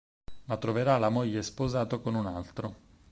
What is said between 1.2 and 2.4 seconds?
sposato con un